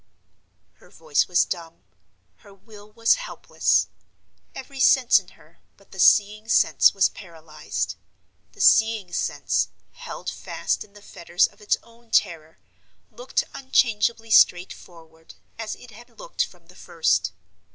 [0.79, 1.83] Her voice was dumb,
[2.37, 3.85] her will was helpless.
[4.55, 7.97] Every sense in her but the seeing sense was paralyzed.
[8.53, 15.91] The seeing sense—held fast in the fetters of its own terror—looked unchangeably straightforward, as it
[15.91, 17.31] had looked from the first.